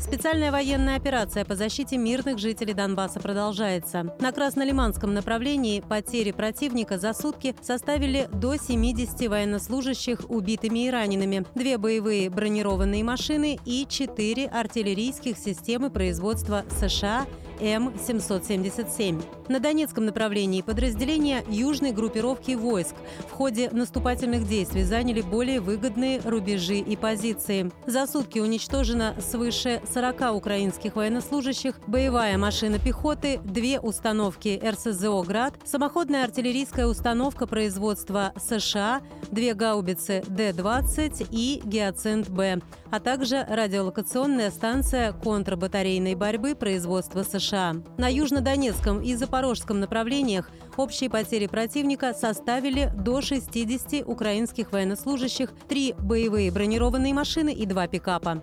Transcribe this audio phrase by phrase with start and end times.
[0.00, 4.14] Специальная военная операция по защите мирных жителей Донбасса продолжается.
[4.20, 11.78] На Краснолиманском направлении потери противника за сутки составили до 70 военнослужащих убитыми и ранеными, две
[11.78, 17.26] боевые бронированные машины и четыре артиллерийских системы производства США
[17.60, 19.22] М-777.
[19.48, 22.94] На Донецком направлении подразделения южной группировки войск
[23.28, 27.70] в ходе наступательных действий заняли более выгодные рубежи и позиции.
[27.86, 36.24] За сутки уничтожено свыше 40 украинских военнослужащих, боевая машина пехоты, две установки РСЗО «Град», самоходная
[36.24, 42.60] артиллерийская установка производства США, две гаубицы Д-20 и «Гиацинт-Б»,
[42.90, 47.76] а также радиолокационная станция контрбатарейной борьбы производства США.
[47.96, 56.50] На Южнодонецком и Запорожском направлениях общие потери противника составили до 60 украинских военнослужащих, три боевые
[56.50, 58.42] бронированные машины и два пикапа.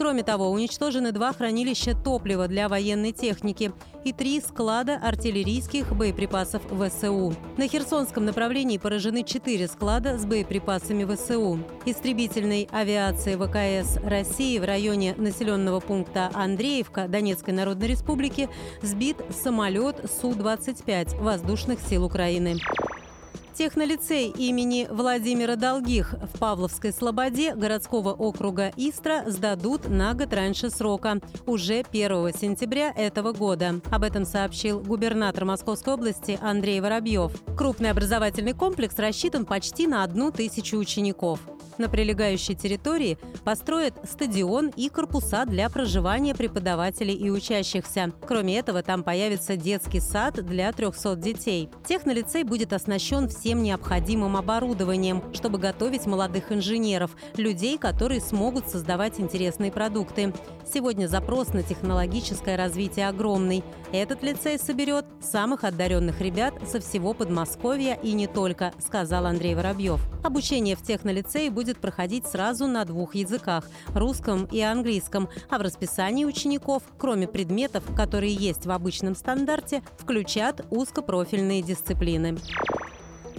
[0.00, 3.70] Кроме того, уничтожены два хранилища топлива для военной техники
[4.02, 7.34] и три склада артиллерийских боеприпасов ВСУ.
[7.58, 11.58] На Херсонском направлении поражены четыре склада с боеприпасами ВСУ.
[11.84, 18.48] Истребительной авиации ВКС России в районе населенного пункта Андреевка Донецкой Народной Республики
[18.80, 22.56] сбит самолет Су-25 воздушных сил Украины.
[23.54, 31.20] Технолицей имени Владимира Долгих в Павловской Слободе городского округа Истра сдадут на год раньше срока,
[31.46, 33.80] уже 1 сентября этого года.
[33.90, 37.32] Об этом сообщил губернатор Московской области Андрей Воробьев.
[37.56, 41.40] Крупный образовательный комплекс рассчитан почти на одну тысячу учеников.
[41.78, 48.12] На прилегающей территории построят стадион и корпуса для проживания преподавателей и учащихся.
[48.26, 51.70] Кроме этого, там появится детский сад для 300 детей.
[51.86, 59.72] Технолицей будет оснащен всем необходимым оборудованием, чтобы готовить молодых инженеров, людей, которые смогут создавать интересные
[59.72, 60.32] продукты.
[60.72, 63.64] Сегодня запрос на технологическое развитие огромный.
[63.92, 70.00] Этот лицей соберет самых одаренных ребят со всего Подмосковья и не только, сказал Андрей Воробьев.
[70.22, 76.24] Обучение в технолицее будет проходить сразу на двух языках– русском и английском, а в расписании
[76.24, 82.38] учеников, кроме предметов, которые есть в обычном стандарте, включат узкопрофильные дисциплины.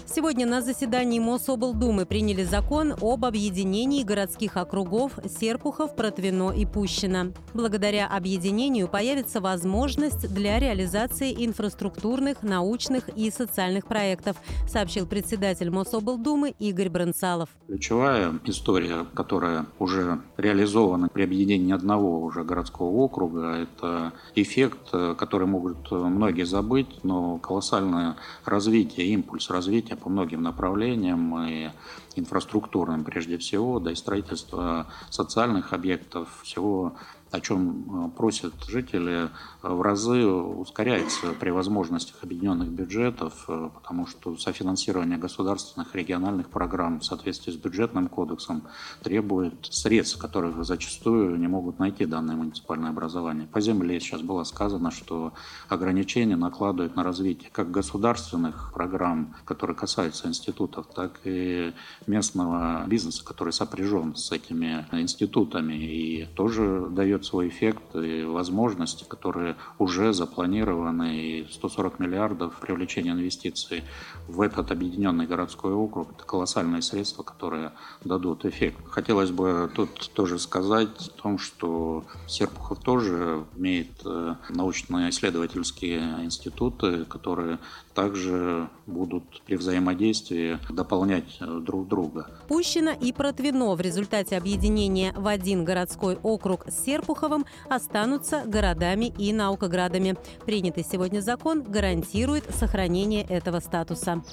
[0.05, 7.33] Сегодня на заседании Мособлдумы приняли закон об объединении городских округов Серпухов, Протвино и Пущино.
[7.53, 14.37] Благодаря объединению появится возможность для реализации инфраструктурных, научных и социальных проектов,
[14.67, 17.49] сообщил председатель Мособлдумы Игорь Бронцалов.
[17.67, 25.89] Ключевая история, которая уже реализована при объединении одного уже городского округа, это эффект, который могут
[25.91, 31.69] многие забыть, но колоссальное развитие, импульс развития по многим направлениям, и
[32.15, 36.95] инфраструктурным прежде всего, да и строительство социальных объектов, всего
[37.31, 39.29] о чем э, просят жители,
[39.63, 46.99] э, в разы ускоряется при возможностях объединенных бюджетов, э, потому что софинансирование государственных региональных программ
[46.99, 48.63] в соответствии с бюджетным кодексом
[49.01, 53.47] требует средств, которых зачастую не могут найти данное муниципальное образование.
[53.47, 55.33] По земле сейчас было сказано, что
[55.69, 61.73] ограничения накладывают на развитие как государственных программ, которые касаются институтов, так и
[62.07, 69.05] местного бизнеса, который сопряжен с этими институтами и тоже дает дает свой эффект и возможности,
[69.07, 73.83] которые уже запланированы, и 140 миллиардов привлечения инвестиций
[74.27, 77.71] в этот объединенный городской округ– это колоссальные средства, которые
[78.03, 78.77] дадут эффект.
[78.89, 87.57] Хотелось бы тут тоже сказать о том, что Серпухов тоже имеет э, научно-исследовательские институты, которые
[87.93, 92.27] также будут при взаимодействии дополнять э, друг друга.
[92.47, 99.33] Пущино и Протвино в результате объединения в один городской округ с Серпуховым останутся городами и
[99.33, 100.17] наукоградами.
[100.45, 104.23] Принятый сегодня закон гарантирует сохранение этого статуса.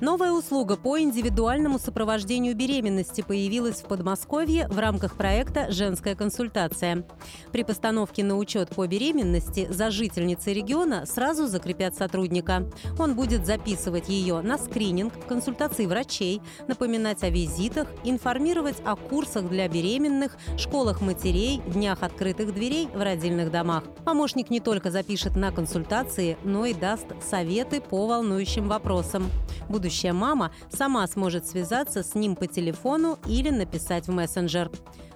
[0.00, 7.04] Новая услуга по индивидуальному сопровождению беременности появилась в Подмосковье в рамках проекта «Женская консультация».
[7.52, 12.64] При постановке на учет по беременности за жительницей региона сразу закрепят сотрудника.
[12.98, 19.68] Он будет записывать ее на скрининг, консультации врачей, напоминать о визитах, информировать о курсах для
[19.68, 23.84] беременных, школах матерей, днях открытых дверей в родильных домах.
[24.06, 29.30] Помощник не только запишет на консультации, но и даст советы по волнующим вопросам.
[29.68, 34.70] Будущий будущая мама сама сможет связаться с ним по телефону или написать в мессенджер.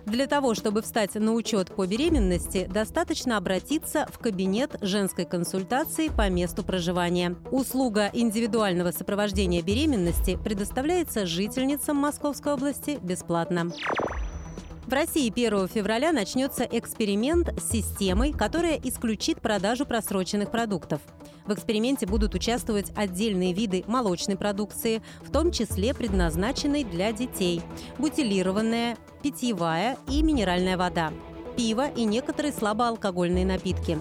[0.04, 6.28] Для того, чтобы встать на учет по беременности, достаточно обратиться в кабинет женской консультации по
[6.28, 7.36] месту проживания.
[7.52, 13.70] Услуга индивидуального сопровождения беременности предоставляется жительницам Московской области бесплатно.
[14.86, 21.00] В России 1 февраля начнется эксперимент с системой, которая исключит продажу просроченных продуктов.
[21.46, 27.62] В эксперименте будут участвовать отдельные виды молочной продукции, в том числе предназначенной для детей,
[27.98, 31.12] бутилированная, питьевая и минеральная вода,
[31.56, 33.98] пиво и некоторые слабоалкогольные напитки.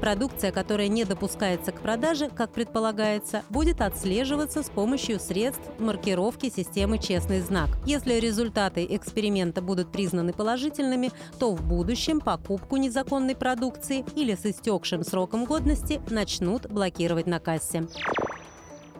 [0.00, 6.98] Продукция, которая не допускается к продаже, как предполагается, будет отслеживаться с помощью средств маркировки системы
[6.98, 7.68] «Честный знак».
[7.84, 15.04] Если результаты эксперимента будут признаны положительными, то в будущем покупку незаконной продукции или с истекшим
[15.04, 17.86] сроком годности начнут блокировать на кассе.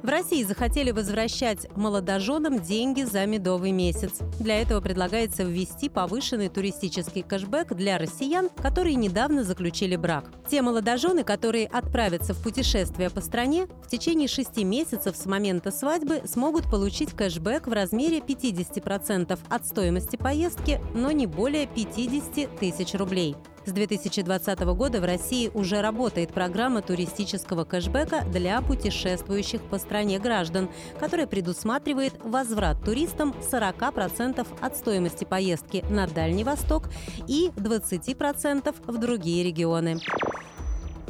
[0.02, 4.20] В России захотели возвращать молодоженам деньги за медовый месяц.
[4.38, 10.31] Для этого предлагается ввести повышенный туристический кэшбэк для россиян, которые недавно заключили брак.
[10.49, 16.23] Те молодожены, которые отправятся в путешествие по стране, в течение шести месяцев с момента свадьбы
[16.25, 23.37] смогут получить кэшбэк в размере 50% от стоимости поездки, но не более 50 тысяч рублей.
[23.67, 30.71] С 2020 года в России уже работает программа туристического кэшбэка для путешествующих по стране граждан,
[30.99, 36.89] которая предусматривает возврат туристам 40% от стоимости поездки на Дальний Восток
[37.29, 39.99] и 20% в другие регионы.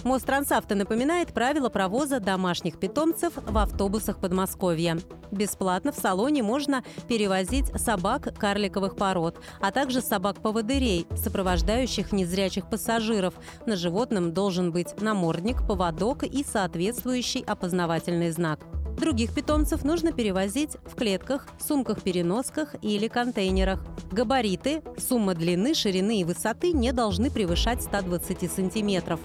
[0.04, 4.98] Мострансавто напоминает правила провоза домашних питомцев в автобусах Подмосковья.
[5.30, 13.34] Бесплатно в салоне можно перевозить собак карликовых пород, а также собак-поводырей, сопровождающих незрячих пассажиров.
[13.66, 18.60] На животном должен быть намордник, поводок и соответствующий опознавательный знак.
[18.96, 23.82] Других питомцев нужно перевозить в клетках, сумках-переносках или контейнерах.
[24.10, 29.20] Габариты, сумма длины, ширины и высоты не должны превышать 120 сантиметров.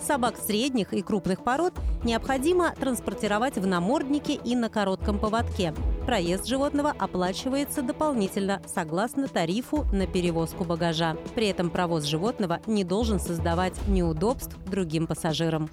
[0.00, 1.74] Собак средних и крупных пород
[2.04, 5.74] необходимо транспортировать в наморднике и на коротком поводке.
[6.06, 11.16] Проезд животного оплачивается дополнительно согласно тарифу на перевозку багажа.
[11.34, 15.68] При этом провоз животного не должен создавать неудобств другим пассажирам.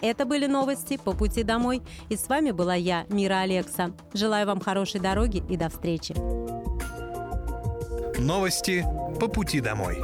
[0.00, 1.82] Это были новости по пути домой.
[2.08, 3.92] И с вами была я, Мира Алекса.
[4.14, 6.14] Желаю вам хорошей дороги и до встречи.
[8.18, 8.84] Новости
[9.18, 9.98] по пути домой.